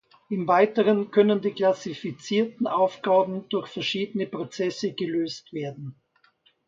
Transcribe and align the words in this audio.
Im 0.31 0.47
Weiteren 0.47 1.11
können 1.11 1.41
die 1.41 1.51
klassifizierten 1.51 2.65
Aufgaben 2.65 3.47
durch 3.49 3.67
verschiedene 3.67 4.25
Prozesse 4.25 4.93
gelöst 4.93 5.53
werden. 5.53 5.93